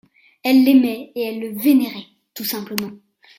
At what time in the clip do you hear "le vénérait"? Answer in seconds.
1.39-2.07